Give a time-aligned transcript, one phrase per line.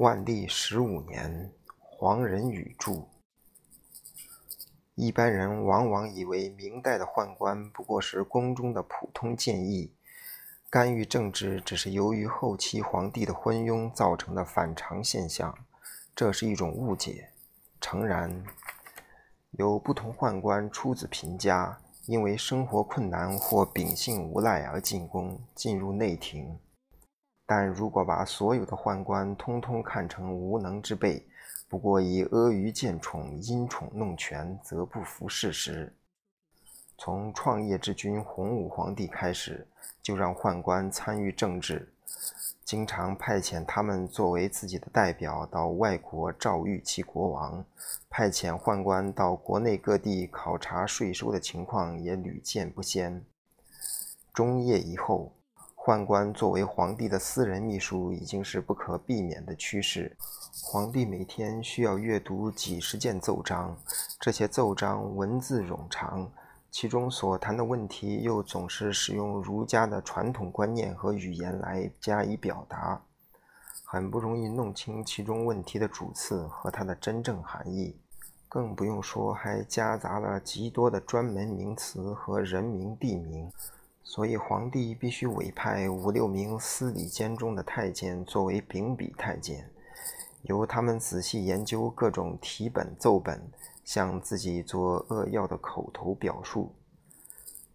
[0.00, 3.04] 万历十五年，黄仁宇著。
[4.94, 9.92] 一般人往往以为明代的宦官不过是宫中的普通谏议，
[10.70, 15.54] 干预政治只是由于后期皇帝的昏庸造成的反常现象，
[16.16, 17.28] 这是一种误解。
[17.78, 18.42] 诚然，
[19.50, 26.58] 有不同宦官出自贫家，因为生活困难或秉性无赖而进宫，进入内廷。
[27.52, 31.20] 但如果把所有的宦官通通看成无能之辈，
[31.68, 35.92] 不过以阿谀见宠、因宠弄权，则不符事实。
[36.96, 39.66] 从创业之君洪武皇帝开始，
[40.00, 41.92] 就让宦官参与政治，
[42.62, 47.64] 经常派遣他们作为自己的代表到外国召谕其国王，
[48.08, 53.24] 派遣宦官到国内各地考察税收的情况也屡见不鲜。
[54.32, 55.32] 中叶以后。
[55.90, 60.16] 宦官作为皇帝的私人秘书已经是不可避免的趋势。
[60.62, 63.76] 皇帝每天需要阅读几十件奏章，
[64.20, 66.30] 这些奏章文字冗长，
[66.70, 73.02] 其中所谈的问题又总是使用儒家的传统观念和语言来加以表达，
[73.84, 77.96] 很不容易弄清其中问题的主次和它的真正含义。
[78.48, 83.50] 更不用说还夹杂了极多的专门名词和人名地名。
[84.02, 89.70] 所以，皇帝必须委派五六名司礼监中的太监作为秉笔太监，
[90.42, 93.40] 由他们仔细研究各种题本奏本，
[93.84, 96.74] 向自己做扼要的口头表述。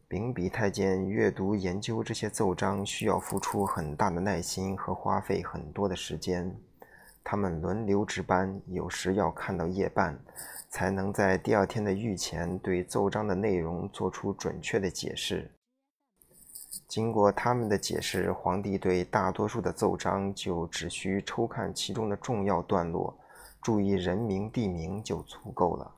[0.07, 6.55] 秉笔太监阅读研究这些奏章，需要付出很大的耐心和花费很多的时间。
[7.23, 10.19] 他们轮流值班，有时要看到夜半，
[10.69, 15.49] 才能在第二天的御前对奏章的内容做出准确的解释。
[16.87, 23.13] 经过他们的解释，皇帝对大多数的奏章就只需抽看其中的重要段落，
[23.61, 25.91] 注意人名地名就足够了。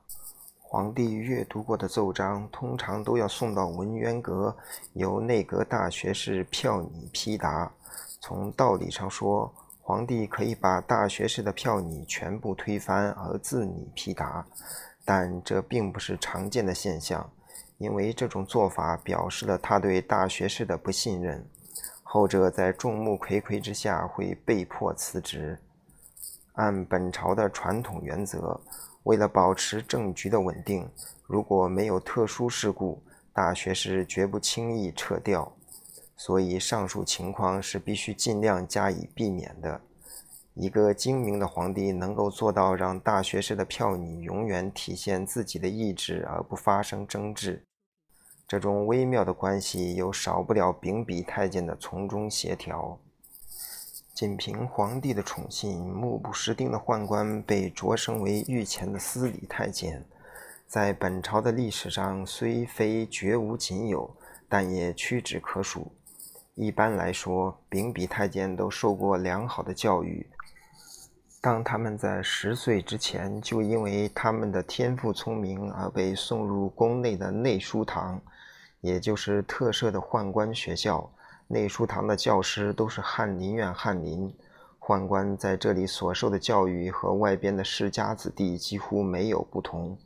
[0.60, 4.54] 皇帝阅读过的奏章通常都要送到文渊阁，
[4.92, 7.72] 由内阁大学士票拟批答。
[8.20, 14.44] 从道理上说，皇帝可以把大学士的票拟全部推翻而自拟批答，
[15.06, 17.30] 但这并不是常见的现象。
[17.78, 21.44] 因为这种做法表示了他对大学士的不信任，
[22.02, 25.58] 后者在众目睽睽之下会被迫辞职。
[26.54, 28.60] 按本朝的传统原则，
[29.04, 30.90] 为了保持政局的稳定，
[31.24, 33.00] 如果没有特殊事故，
[33.32, 35.52] 大学士绝不轻易撤掉。
[36.16, 39.80] 所以上述情况是必须尽量加以避免的。
[40.54, 47.64] 一个精明的皇帝能够做到让大学士的票拟永远体现自己的意志而不发生争执。
[48.48, 52.98] 这种微妙的关系又少不了秉笔太监的从中协调。
[54.14, 60.02] 仅凭皇帝的宠信，目不识丁的宦官被擢升为御前的司礼太监，
[60.66, 64.16] 在本朝的历史上虽非绝无仅有，
[64.48, 65.92] 但也屈指可数。
[66.54, 70.26] 一般来说，秉笔太监都受过良好的教育。
[71.42, 78.18] 当他们在十岁之前就因为他们的天赋聪明而被送入宫内的内书堂。
[78.80, 81.10] 也就是特设的宦官学校，
[81.46, 84.32] 内书堂的教师都是翰林院翰林。
[84.78, 89.98] 宦官在这里所受的教育和外边的世家子弟几乎没有不同。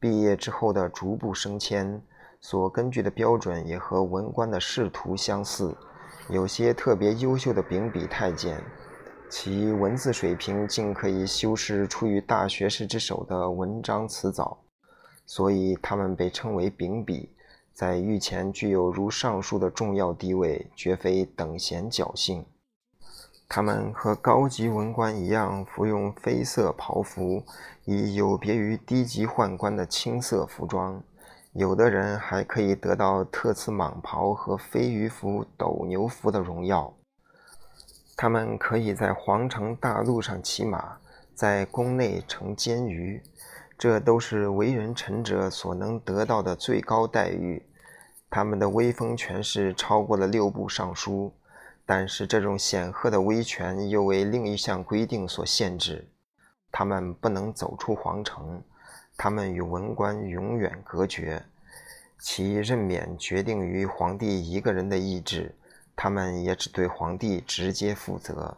[0.00, 2.00] 毕业之后的逐步升迁，
[2.40, 5.76] 所根据的标准也和文官的仕途相似。
[6.30, 8.58] 有些特别优秀的秉笔太监，
[9.28, 14.56] 其文字水平竟可以修饰出于大学士之手的文章辞藻，
[15.26, 17.28] 所以他们被称为秉笔。
[17.74, 22.44] 在御前具有如上述的重要地位，绝非等闲侥幸。
[23.48, 27.44] 他们和高级文官一样，服用绯色袍服，
[27.84, 31.02] 以有别于低级宦官的青色服装。
[31.52, 36.94] 有的人还可以得到特赐蟒袍和飞鱼服、斗牛服的荣耀。
[38.16, 40.96] 他们可以在皇城大路上骑马，
[41.34, 43.20] 在宫内乘监舆。
[43.82, 47.60] 这都是为人臣者所能得到的最高待遇，
[48.30, 51.34] 他们的威风权势超过了六部尚书，
[51.84, 56.08] 但是这种显赫的威权又为另一项规定所限制：
[56.70, 58.62] 他们不能走出皇城，
[59.16, 61.42] 他们与文官永远隔绝，
[62.20, 65.52] 其任免决定于皇帝一个人的意志，
[65.96, 68.56] 他们也只对皇帝直接负责。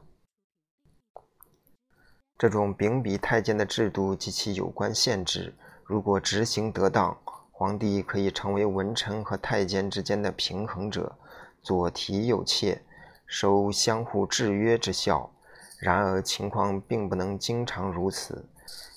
[2.36, 5.54] 这种秉笔太监的制度及其有关限制，
[5.84, 7.16] 如果执行得当，
[7.52, 11.16] 皇帝可以成为文臣和太监之间的平衡者，
[11.62, 12.80] 左提右挈，
[13.24, 15.30] 收相互制约之效，
[15.78, 18.44] 然而情况并不能经常如此。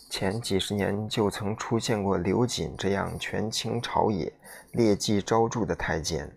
[0.09, 4.33] 前几十年就曾出现过刘瑾这样权倾朝野、
[4.71, 6.35] 劣迹昭著的太监。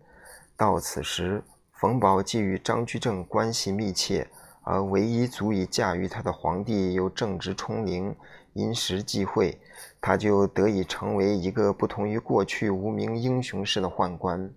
[0.55, 1.43] 到此时，
[1.73, 4.29] 冯保既与张居正关系密切，
[4.62, 8.15] 而唯一足以驾驭他的皇帝又正直聪明、
[8.53, 9.59] 因时际会，
[10.01, 14.53] 他就得以成为一个不同于过去无名英雄式的宦官。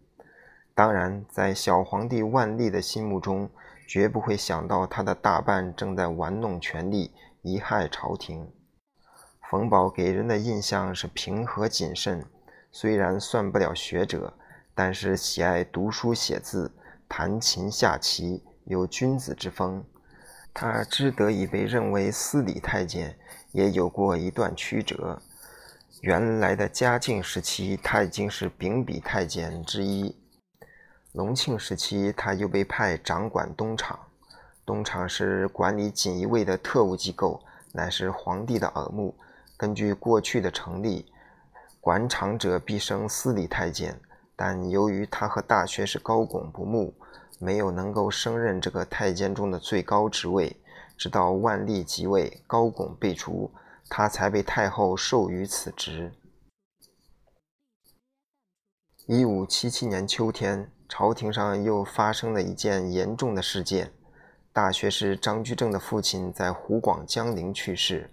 [0.76, 3.50] 当然，在小皇帝万历的心目中，
[3.88, 7.12] 绝不会想到他的大半正在玩弄权力，
[7.44, 8.52] 贻害朝廷。
[9.50, 12.26] 冯保给人的印象是平和谨慎，
[12.72, 14.34] 虽然算不了学者，
[14.74, 16.74] 但是喜爱读书写字、
[17.08, 19.86] 弹琴下棋，有君子之风。
[20.54, 23.18] 他之得以被认为司礼太监，
[23.52, 25.20] 也有过一段曲折。
[26.02, 30.16] 原来的嘉靖时期，他已经是秉笔太监之一。
[31.14, 33.98] 隆庆时期，他又被派掌管东厂。
[34.66, 37.42] 东厂是管理锦衣卫的特务机构，
[37.72, 39.16] 乃是皇帝的耳目。
[39.58, 41.12] 根据过去的成立，
[41.82, 44.00] 管场者必升司礼太监，
[44.36, 46.94] 但由于他和大学士高拱不睦，
[47.44, 50.56] 没有能够升任这个太监中的最高职位。
[50.98, 53.51] 直到万历即位，高拱被逐，
[53.90, 56.13] 他才被太后授予此职。
[59.07, 60.72] 一五七七年秋天。
[60.90, 63.92] 朝廷上又发生了一件严重的事件，
[64.51, 68.12] 大学士张居正的父亲在湖广江陵去世。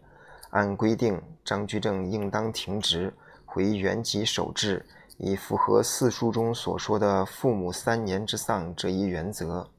[0.51, 3.13] 按规定，张居正应当停职，
[3.45, 4.87] 回原籍守制，
[5.21, 9.71] 以符合四书中所说的“父母三年之丧”这一原则。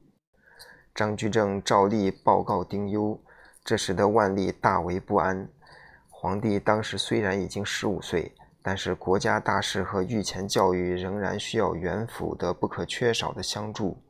[0.94, 3.20] 张居正照例报告丁忧，
[3.62, 5.48] 这使得万历大为不安。
[6.08, 8.32] 皇帝当时虽然已经十五岁。
[8.64, 14.00] 但是国家大事和御前教育仍然需要元辅的不可缺少的相助。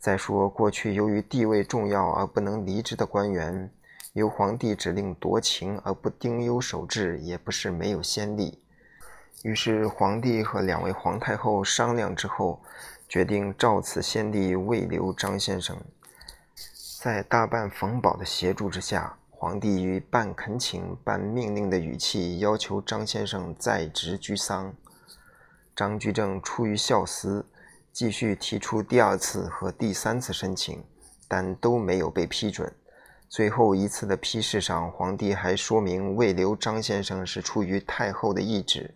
[0.00, 3.70] 再说，过去由于地位重要而不能离职的官员，
[4.12, 8.63] 由皇帝指令夺情而不丁忧守制，也不是没有先例。
[9.42, 12.62] 于是，皇帝和两位皇太后商量之后，
[13.08, 15.76] 决定照此先帝未留张先生。
[17.00, 19.16] 在大办冯保的协助之下。
[19.36, 24.74] 皇帝以半恳请、半命令的语气要求张先生在职居丧。
[25.76, 27.44] 张居正出于孝思，
[27.92, 30.82] 继续提出第二次和第三次申请，
[31.28, 32.74] 但都没有被批准。
[33.28, 38.94] 最后一次的批示上，皇帝还说明未留张先生是出于太后的懿旨。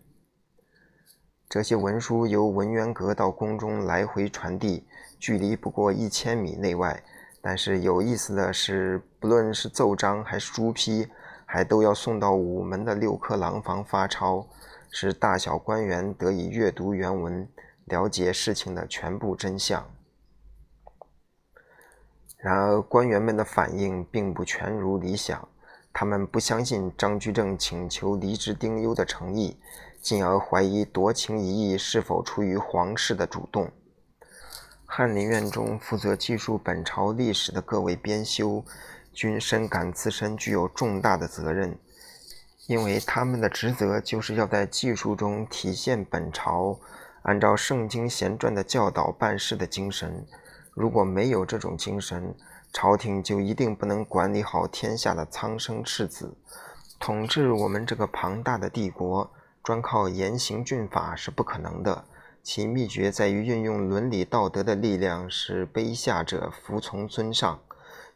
[1.49, 4.85] 这些文书由文渊阁到宫中来回传递，
[5.19, 7.03] 距离不过一千米内外。
[7.41, 11.09] 但是有意思的是，不论是奏章还是朱批，
[11.47, 14.47] 还都要送到午门的六科廊房发抄，
[14.91, 17.49] 使大小官员得以阅读原文，
[17.87, 19.83] 了解事情的全部真相。
[22.37, 25.49] 然而，官员们的反应并不全如理想，
[26.00, 29.56] 他们不相信张居正请求离职丁忧的诚意，
[30.00, 33.69] 进而怀疑夺情一役是否出于皇室的主动。
[34.87, 38.65] 翰林院中负责记述本朝历史的各位编修，
[39.12, 41.77] 均深感自身具有重大的责任，
[42.69, 46.79] 因为他们的职责就是要在记述中体现本朝
[47.23, 50.25] 按照圣经贤传的教导办事的精神。
[50.75, 52.33] 如果没有这种精神，
[52.73, 56.37] 朝廷就一定不能管理好天下的苍生赤子，
[57.00, 59.31] 统治我们这个庞大的帝国，
[59.62, 62.04] 专靠严刑峻法是不可能的。
[62.43, 67.59] 其秘诀在于运用伦理道德的力量，使卑下者服从尊上，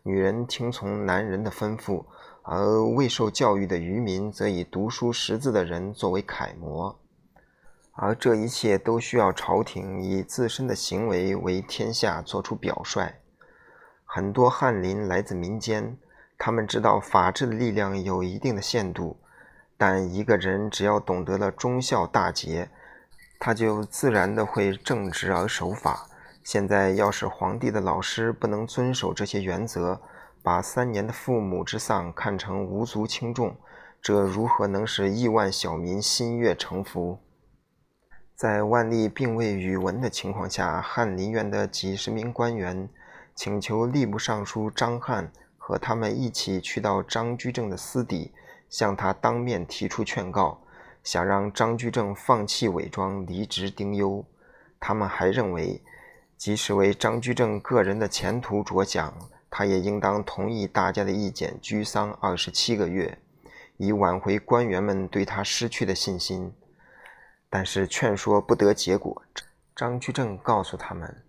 [0.03, 2.05] 女人听从男人的吩咐，
[2.43, 6.99] 而未受教育的愚民则以读书识字的人作为楷模。
[7.95, 13.22] 而这一切都需要朝廷以自身的行为为天下做出表率。
[14.15, 15.97] 很多翰林来自民间，
[16.37, 19.17] 他们知道法治的力量有一定的限度，
[19.79, 22.69] 但一个人只要懂得了忠孝大节。
[23.41, 26.07] 他就自然的会正直而守法。
[26.45, 30.03] 现在要是皇帝的老师不能遵守这些原则，
[30.43, 33.57] 把三年的父母之丧看成无足轻重，
[34.03, 37.19] 这如何能使亿万小民心悦诚服？
[38.37, 42.91] 在万历并未语文的情况下，翰林院的几十名官员
[43.35, 48.33] 请求吏部尚书张翰和他们一起去到张居正的私邸，
[48.69, 50.59] 向他当面提出劝告。
[51.03, 54.25] 想让张居正放弃伪装，离职丁忧。
[54.79, 55.83] 他们还认为，
[56.37, 59.13] 即使为张居正个人的前途着想，
[59.51, 63.19] 他也应当同意大家的意见，居丧二十七个月，
[63.79, 66.53] 以挽回官员们对他失去的信心。
[67.51, 69.23] 但是劝说不得结果。
[69.75, 71.25] 张居正告诉他们，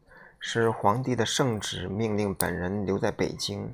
[0.46, 3.74] 是皇帝的圣旨命令本人留在北京。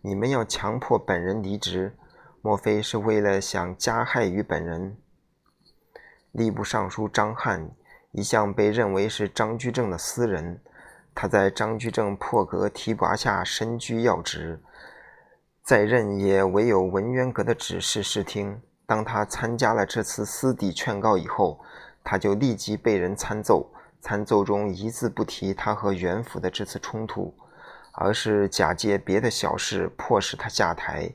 [0.00, 1.92] 你们要强迫本人离职，
[2.40, 4.96] 莫非是为了想加害于本人？”
[6.32, 7.68] 吏部尚书张翰
[8.12, 10.60] 一向被认为是张居正的私人，
[11.16, 14.60] 他在张居正破格提拔下身居要职，
[15.64, 18.62] 在任也唯有文渊阁的指示视听。
[18.86, 21.60] 当他参加了这次私底劝告以后，
[22.04, 23.73] 他就立即被人参奏，
[24.04, 27.34] 参奏中一字不提他和袁府的这次冲突。
[27.96, 31.08] 而是假借别的小事迫使他下台，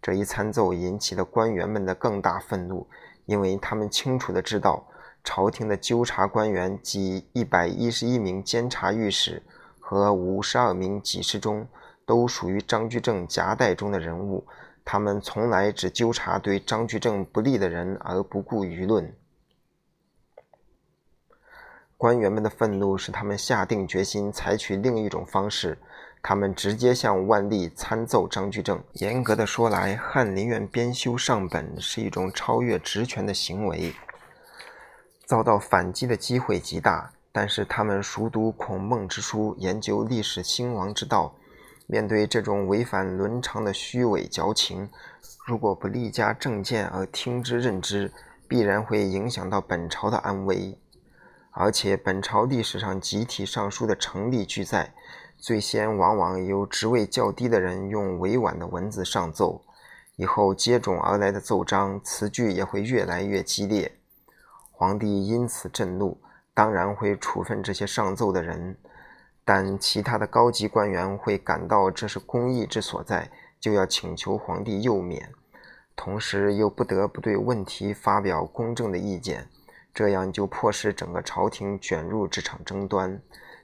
[0.00, 2.86] 这一参奏引起了官员们的更大愤怒，
[3.26, 4.86] 因为他们清楚的知道，
[5.24, 9.42] 朝廷的纠察官员及一百一十一名监察御史
[9.80, 11.66] 和五十二名给事中，
[12.06, 14.46] 都属于张居正夹带中的人物，
[14.84, 19.12] 他们从来只纠察对张居正不利的人，而不顾舆论。
[22.00, 25.76] 官员们的愤怒使他们下定决心采取另一种方式。
[26.22, 28.82] 他们直接向万历参奏张居正。
[28.94, 33.92] 严格的说来，翰林院编修上本是一种超越职权的行为，
[35.26, 37.12] 遭到反击的机会极大。
[37.32, 41.34] 但是他们熟读孔孟之书，研究历史兴亡之道，
[41.86, 44.88] 面对这种违反伦常的虚伪矫情，
[45.46, 48.10] 如果不立加正见而听之任之，
[48.48, 50.78] 必然会影响到本朝的安危。
[51.50, 54.94] 而且本朝历史上集体上书的成立俱在。
[55.38, 59.62] 最先往往由职位较低的人用委婉的文字上奏，
[60.16, 63.90] 以后接踵而来的奏章词句也会越来越激烈。
[64.70, 66.20] 皇帝因此震怒，
[66.52, 68.76] 当然会处分这些上奏的人，
[69.42, 75.32] 但其他的高级官员会感到这是公义之所在，就要请求皇帝佑免，
[75.96, 79.48] 同时又不得不对问题发表公正的意见，
[79.92, 83.20] 这样就迫使整个朝廷卷入这场争端。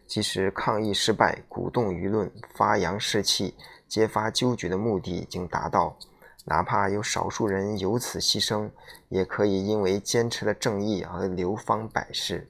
[0.07, 3.57] 即使抗议失败，鼓动舆论，发扬士气，
[3.89, 5.99] 揭发纠举的目的已经达到，
[6.45, 8.71] 哪怕有少数人由此牺牲，
[9.09, 12.49] 也可以因为坚持了正义而流芳百世。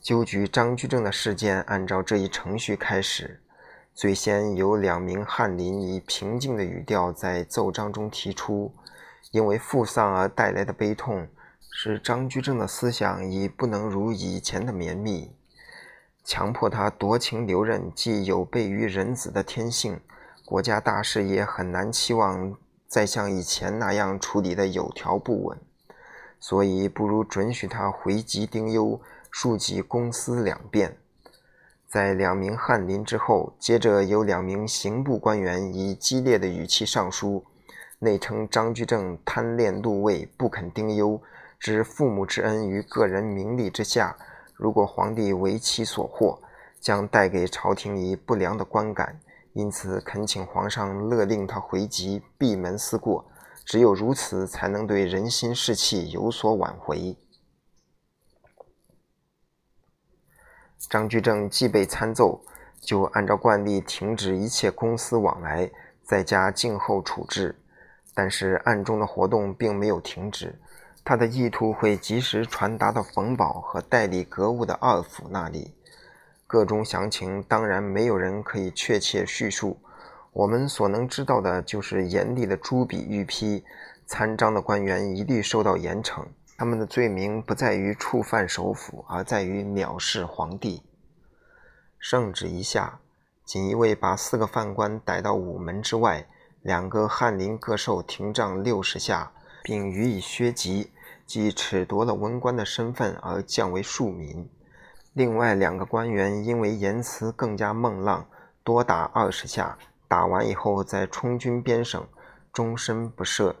[0.00, 3.40] 纠举张居正的事件按照这一程序开始，
[3.94, 8.74] 最先有两名翰林以平静的语调在奏章中提出，
[9.36, 11.28] 因为父丧而带来的悲痛。
[11.78, 15.30] 使张居正的思想已不能如以前的绵密，
[16.24, 20.00] 强迫他夺情留任，既有悖于人子的天性，
[20.46, 22.56] 国家大事也很难期望
[22.88, 25.58] 再像以前那样处理的有条不紊，
[26.40, 28.98] 所以不如准许他回籍丁忧，
[29.30, 30.96] 庶几公私两便。
[31.86, 37.44] 在两名翰林之后，接着有两名刑部官员以激烈的语气上书，
[37.98, 41.20] 内称张居正贪恋禄位，不肯丁忧。
[41.58, 44.16] 知父母之恩于个人名利之下，
[44.54, 46.42] 如果皇帝为其所获，
[46.78, 49.18] 将带给朝廷以不良的观感，
[49.54, 53.24] 因此恳请皇上勒令他回籍，闭门思过。
[53.64, 57.16] 只有如此，才能对人心士气有所挽回。
[60.78, 62.44] 张居正既被参奏，
[62.78, 65.72] 就按照惯例停止一切公私往来，
[66.04, 67.58] 在家静候处置。
[68.16, 70.58] 但是暗中的活动并没有停止。
[71.04, 75.74] 他的意图会及时传达到冯保和代理格物的二府那里，
[76.46, 79.78] 各中详情当然没有人可以确切叙述。
[80.32, 83.62] 我们所能知道的就是严厉的朱笔御批，
[84.06, 86.24] 参章的官员一律受到严惩。
[86.58, 90.82] 他们的罪名不在于触犯首府，而在于藐视皇帝。
[91.98, 92.98] 圣旨一下，
[93.44, 96.26] 锦衣卫把四个犯官逮到午门之外，
[96.66, 99.30] 两个翰林各受廷杖六十下，
[99.62, 100.90] 并予以削籍。
[101.24, 104.48] 即褫夺了文官的身份而降为庶民。
[105.12, 108.26] 另外两个官员因为言辞更加孟浪，
[108.64, 112.04] 多打二十下，打完以后再充军边省，
[112.52, 113.54] 终身不赦。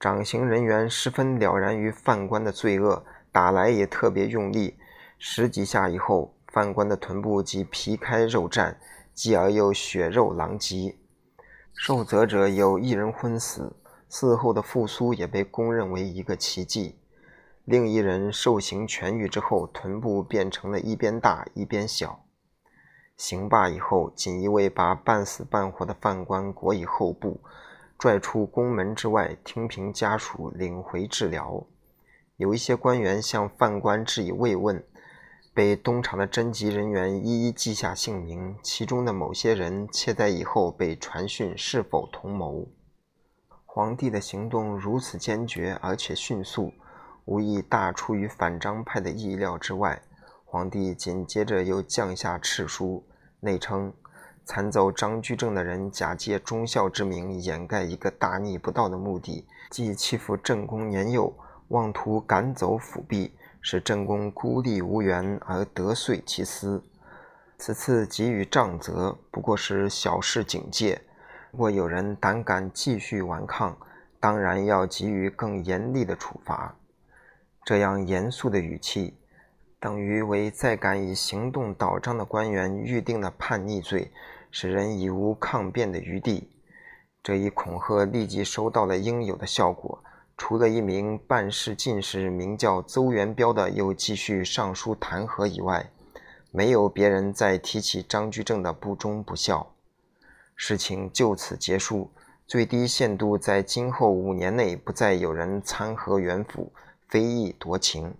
[0.00, 4.78] 掌刑人员十分了然于犯官的罪恶，打来也特别用力，
[5.18, 8.76] 十几下以后，犯官的臀部即皮开肉绽，
[9.12, 10.96] 继而又血肉狼藉，
[11.74, 13.76] 受责者有一人昏死。
[14.10, 16.98] 嗣后的复苏也被公认为一个奇迹。
[17.64, 22.22] 另一人受刑痊愈之后，臀部变成了一边大一边小。
[23.16, 27.40] 刑罢以后，锦衣卫把半死半活的犯官裹以厚布，
[27.98, 31.64] 拽出宫门之外，听凭家属领回治疗。
[32.36, 34.84] 有一些官员向犯官致以慰问，
[35.54, 42.66] 被东厂的侦缉人员一一记下姓名，其中的某些人窃在以后被传讯是否同谋。
[43.66, 46.72] 皇帝的行动如此坚决而且迅速，
[47.26, 50.00] 无疑大出于反张派的意料之外。
[50.46, 53.04] 皇帝紧接着又降下敕书，
[53.40, 53.92] 内称
[54.46, 61.34] 参奏张居正的人假借忠孝之名，掩盖一个大逆不道的目的，即欺负正宫年幼，
[61.68, 66.82] 妄图赶走辅弼，使正宫孤立无援而得遂其私。
[67.56, 71.00] 此次给予杖责，不过是小事警戒。
[71.52, 73.78] 若有人胆敢继续顽抗，
[74.18, 76.76] 当然要给予更严厉的处罚。
[77.64, 79.16] 这样严肃的语气，
[79.78, 84.10] 等于为再敢以行动倒张的官员预定了叛逆罪，
[84.50, 86.50] 使人已无抗辩的余地。
[87.22, 90.02] 这一恐吓立即收到了应有的效果。
[90.36, 95.90] 除了一名办事进士名叫邹元标的又继续上书弹劾以外，
[96.50, 99.74] 没有别人再提起张居正的不忠不孝。
[100.54, 102.10] 事情就此结束，
[102.46, 106.72] 最低限度在今后五年内不再有人参劾元辅。
[107.08, 108.14] 非议夺情。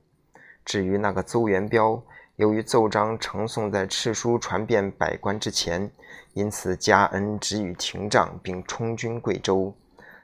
[0.66, 2.02] 至于那个邹元标，
[2.36, 5.90] 由于奏章呈送在敕书传遍百官之前，
[6.34, 9.74] 因此加恩只予廷杖，并充军贵州。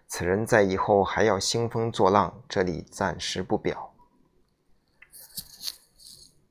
[0.09, 3.93] 此人在以后还要兴风作浪，这里暂时不表。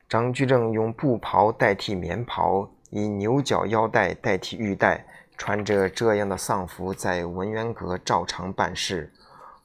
[0.07, 5.05] 张居正用布袍代替棉袍，以牛角腰带代替玉带，
[5.37, 9.11] 穿着这样的丧服，在文渊阁照常办事。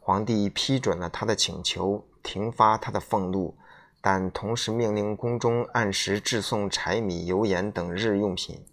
[0.01, 2.05] 皇帝批准了他的请求。
[2.25, 3.57] 停发他的俸禄，
[4.01, 8.65] 但同时命令宫中按时致送柴米油盐等日用品。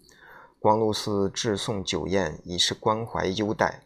[0.60, 3.80] 光禄寺致送酒宴，以示关怀优待。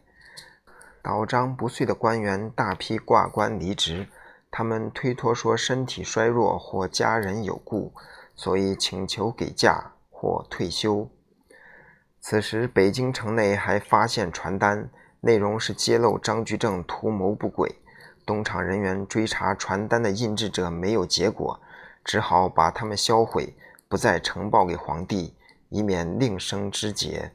[1.05, 4.07] 倒张不遂的官员大批挂官离职，
[4.49, 7.93] 他们推脱说身体衰弱或家人有故，
[8.35, 11.07] 所以请求给假或退休。
[12.19, 14.89] 此时，北京城内还发现传单，
[15.21, 17.75] 内容是揭露张居正图谋不轨。
[18.25, 21.59] 东厂人员追查传单的印制者没有结果，
[22.03, 23.55] 只好把他们销毁，
[23.87, 25.35] 不再呈报给皇帝，
[25.69, 27.31] 以免另生枝节。